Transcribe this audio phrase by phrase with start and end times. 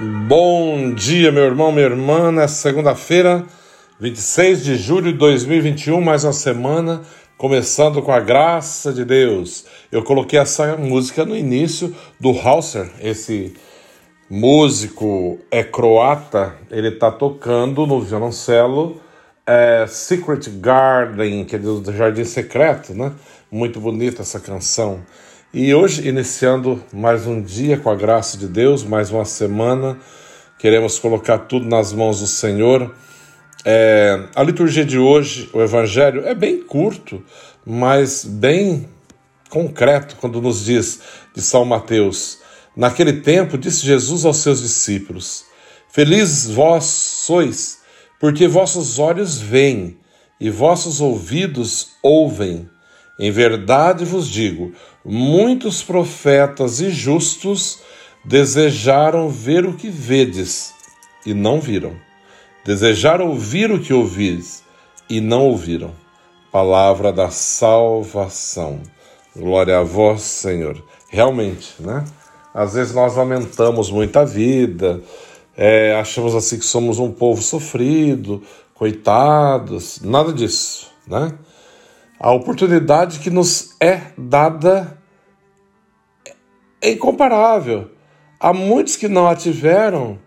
[0.00, 2.30] Bom dia, meu irmão, minha irmã.
[2.30, 3.44] Nessa segunda-feira,
[3.98, 7.02] 26 de julho de 2021, mais uma semana,
[7.36, 9.66] começando com a graça de Deus.
[9.90, 13.54] Eu coloquei essa música no início do Hauser, esse
[14.30, 19.00] músico é croata, ele está tocando no violoncelo
[19.44, 23.10] é, Secret Garden, que é do Jardim Secreto, né?
[23.50, 25.00] Muito bonita essa canção.
[25.52, 29.98] E hoje, iniciando mais um dia com a graça de Deus, mais uma semana,
[30.58, 32.94] queremos colocar tudo nas mãos do Senhor.
[33.64, 37.24] É, a liturgia de hoje, o Evangelho, é bem curto,
[37.64, 38.90] mas bem
[39.48, 41.00] concreto quando nos diz
[41.34, 42.40] de São Mateus:
[42.76, 45.46] Naquele tempo, disse Jesus aos seus discípulos:
[45.88, 47.78] Felizes vós sois,
[48.20, 49.96] porque vossos olhos veem
[50.38, 52.68] e vossos ouvidos ouvem.
[53.18, 54.72] Em verdade vos digo:
[55.08, 57.80] muitos profetas e justos
[58.22, 60.74] desejaram ver o que vedes
[61.24, 61.96] e não viram.
[62.64, 64.62] Desejaram ouvir o que ouvis
[65.08, 65.92] e não ouviram.
[66.52, 68.82] Palavra da salvação.
[69.34, 70.82] Glória a vós, Senhor.
[71.08, 72.04] Realmente, né?
[72.52, 75.00] Às vezes nós lamentamos muita vida,
[75.56, 78.42] é, achamos assim que somos um povo sofrido,
[78.74, 81.32] coitados, nada disso, né?
[82.20, 84.97] A oportunidade que nos é dada
[86.80, 87.90] é incomparável.
[88.40, 90.18] Há muitos que não a tiveram,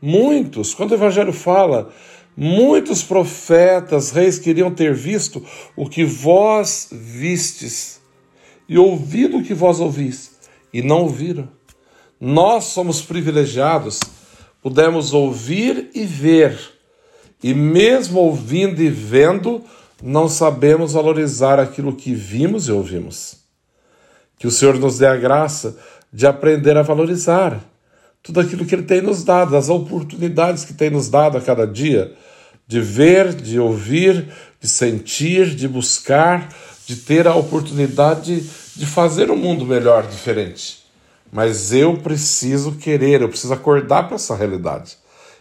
[0.00, 0.74] muitos.
[0.74, 1.92] Quando o Evangelho fala,
[2.36, 5.44] muitos profetas, reis queriam ter visto
[5.76, 8.00] o que vós vistes
[8.68, 10.32] e ouvido o que vós ouvis,
[10.72, 11.48] e não ouviram.
[12.18, 14.00] Nós somos privilegiados,
[14.62, 16.58] pudemos ouvir e ver,
[17.42, 19.62] e mesmo ouvindo e vendo,
[20.02, 23.41] não sabemos valorizar aquilo que vimos e ouvimos.
[24.42, 25.78] Que o Senhor nos dê a graça
[26.12, 27.60] de aprender a valorizar
[28.20, 31.64] tudo aquilo que Ele tem nos dado, as oportunidades que tem nos dado a cada
[31.64, 32.12] dia,
[32.66, 36.48] de ver, de ouvir, de sentir, de buscar,
[36.84, 38.40] de ter a oportunidade
[38.74, 40.82] de fazer um mundo melhor, diferente.
[41.30, 44.96] Mas eu preciso querer, eu preciso acordar para essa realidade.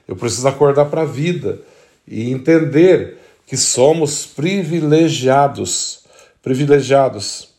[0.07, 1.59] Eu preciso acordar para a vida
[2.07, 3.17] e entender
[3.47, 6.01] que somos privilegiados.
[6.44, 7.50] Privilegiados.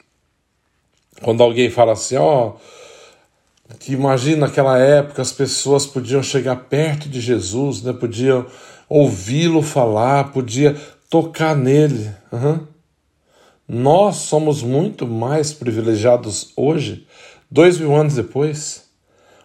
[1.21, 2.55] Quando alguém fala assim, ó,
[3.79, 7.93] que imagina naquela época as pessoas podiam chegar perto de Jesus, né?
[7.93, 8.47] Podiam
[8.89, 10.77] ouvi-lo falar, podia
[11.09, 12.11] tocar nele.
[12.31, 12.61] Uhum.
[13.69, 17.07] Nós somos muito mais privilegiados hoje,
[17.51, 18.85] dois mil anos depois,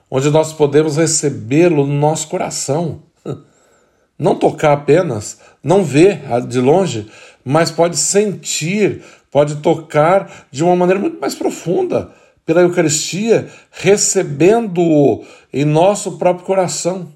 [0.10, 3.04] onde nós podemos recebê-lo no nosso coração.
[4.20, 7.08] Não tocar apenas, não ver de longe,
[7.46, 9.04] mas pode sentir,
[9.38, 12.12] pode tocar de uma maneira muito mais profunda
[12.44, 15.24] pela Eucaristia, recebendo-o
[15.54, 17.14] em nosso próprio coração,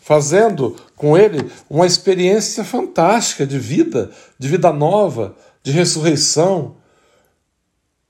[0.00, 6.74] fazendo com ele uma experiência fantástica de vida, de vida nova, de ressurreição,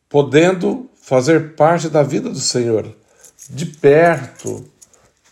[0.09, 2.97] podendo fazer parte da vida do Senhor
[3.51, 4.65] de perto,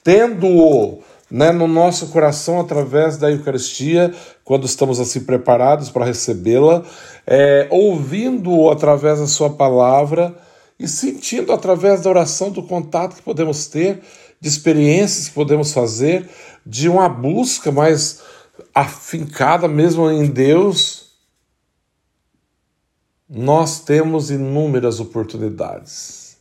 [0.04, 4.14] tendo-o né, no nosso coração através da Eucaristia,
[4.44, 6.84] quando estamos assim preparados para recebê-la,
[7.26, 10.38] é, ouvindo através da Sua palavra
[10.78, 14.02] e sentindo através da oração do contato que podemos ter,
[14.38, 16.28] de experiências que podemos fazer,
[16.66, 18.20] de uma busca mais
[18.74, 21.12] afincada mesmo em Deus.
[23.26, 26.36] Nós temos inúmeras oportunidades,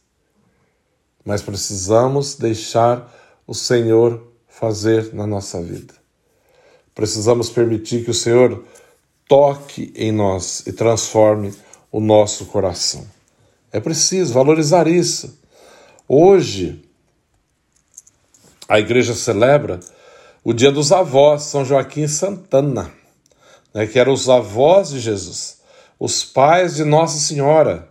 [1.24, 3.10] mas precisamos deixar
[3.48, 4.31] o Senhor
[4.62, 5.96] fazer na nossa vida.
[6.94, 8.64] Precisamos permitir que o Senhor
[9.28, 11.52] toque em nós e transforme
[11.92, 13.08] o nosso coração.
[13.72, 15.36] É preciso valorizar isso.
[16.08, 16.88] Hoje,
[18.70, 19.80] a igreja celebra
[20.44, 22.92] o dia dos avós, São Joaquim e Santana,
[23.74, 25.58] né, que eram os avós de Jesus,
[26.00, 27.90] os pais de Nossa Senhora.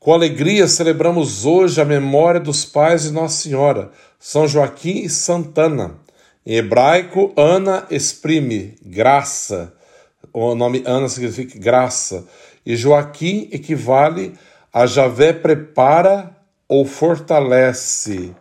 [0.00, 5.98] Com alegria celebramos hoje a memória dos pais de Nossa Senhora, são Joaquim e Santana.
[6.46, 9.74] Em hebraico, Ana exprime graça.
[10.32, 12.26] O nome Ana significa graça.
[12.64, 14.32] E Joaquim equivale
[14.72, 16.34] a Javé prepara
[16.66, 18.34] ou fortalece.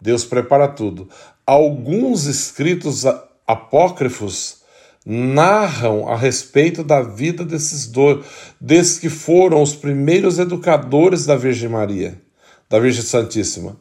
[0.00, 1.08] Deus prepara tudo.
[1.44, 3.04] Alguns escritos
[3.44, 4.61] apócrifos
[5.04, 8.24] narram a respeito da vida desses dois,
[8.60, 12.20] desses que foram os primeiros educadores da Virgem Maria,
[12.68, 13.76] da Virgem Santíssima.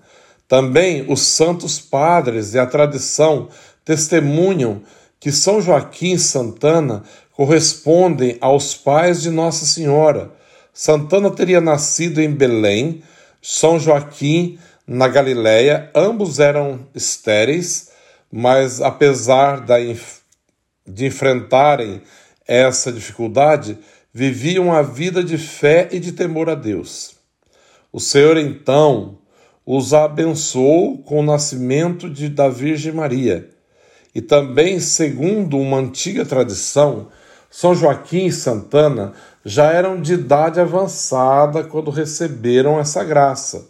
[0.48, 3.50] Também os santos padres e a tradição
[3.86, 4.82] testemunham
[5.20, 10.32] que São Joaquim e Santana correspondem aos pais de Nossa Senhora.
[10.74, 13.04] Santana teria nascido em Belém,
[13.42, 15.90] São Joaquim na Galiléia.
[15.96, 17.90] Ambos eram estéreis,
[18.32, 19.62] mas apesar
[20.86, 22.02] de enfrentarem
[22.48, 23.78] essa dificuldade,
[24.14, 27.16] viviam a vida de fé e de temor a Deus.
[27.92, 29.18] O Senhor então
[29.66, 33.50] os abençoou com o nascimento de, da Virgem Maria.
[34.14, 37.08] E também, segundo uma antiga tradição,
[37.50, 39.14] São Joaquim e Santana
[39.46, 43.70] já eram de idade avançada quando receberam essa graça.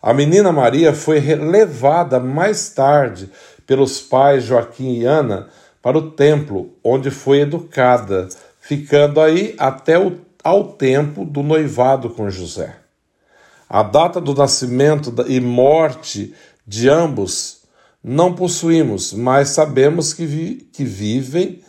[0.00, 3.30] A menina Maria foi levada mais tarde
[3.66, 5.48] pelos pais Joaquim e Ana
[5.82, 8.28] para o templo, onde foi educada,
[8.60, 12.76] ficando aí até o, ao tempo do noivado com José.
[13.68, 16.32] A data do nascimento e morte
[16.66, 17.62] de ambos
[18.02, 21.60] não possuímos, mas sabemos que, vi, que vivem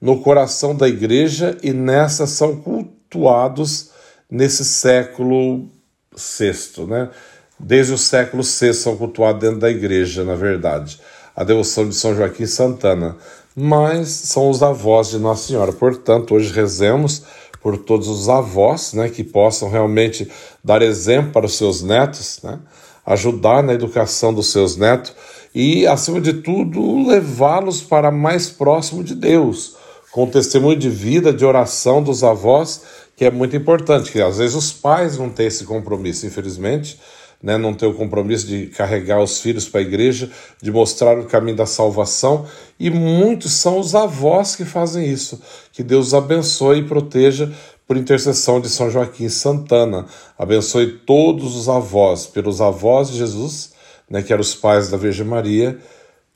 [0.00, 3.90] no coração da igreja e nessa são cultuados
[4.30, 5.68] nesse século
[6.14, 7.10] VI, né?
[7.58, 11.00] Desde o século VI são cultuados dentro da igreja, na verdade.
[11.34, 13.16] A devoção de São Joaquim Santana.
[13.60, 15.72] Mas são os avós de Nossa Senhora.
[15.72, 17.24] Portanto, hoje rezemos
[17.60, 20.30] por todos os avós, né, que possam realmente
[20.62, 22.60] dar exemplo para os seus netos, né,
[23.04, 25.12] ajudar na educação dos seus netos
[25.52, 29.74] e, acima de tudo, levá-los para mais próximo de Deus,
[30.12, 32.82] com o testemunho de vida, de oração dos avós,
[33.16, 37.00] que é muito importante, que às vezes os pais não têm esse compromisso, infelizmente,
[37.42, 40.30] né, não ter o compromisso de carregar os filhos para a igreja,
[40.60, 42.46] de mostrar o caminho da salvação,
[42.78, 45.40] e muitos são os avós que fazem isso.
[45.72, 47.52] Que Deus abençoe e proteja
[47.86, 50.06] por intercessão de São Joaquim Santana.
[50.38, 53.72] Abençoe todos os avós, pelos avós de Jesus,
[54.10, 55.78] né, que eram os pais da Virgem Maria.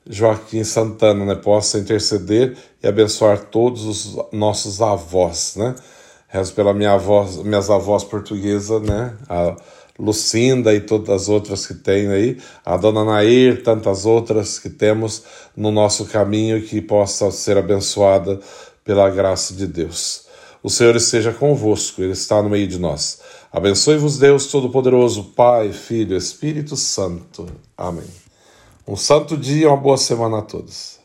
[0.09, 5.75] Joaquim Santana né, possa interceder e abençoar todos os nossos avós, né?
[6.27, 9.15] Rezo pela minha avó, minhas avós portuguesas, né?
[9.29, 9.55] A,
[9.97, 15.23] Lucinda e todas as outras que tem aí, a dona Nair, tantas outras que temos
[15.55, 18.39] no nosso caminho que possa ser abençoada
[18.83, 20.25] pela graça de Deus.
[20.63, 23.19] O Senhor esteja convosco, Ele está no meio de nós.
[23.51, 27.45] Abençoe-vos, Deus Todo-Poderoso, Pai, Filho, Espírito Santo.
[27.77, 28.07] Amém.
[28.87, 31.02] Um santo dia, uma boa semana a todos.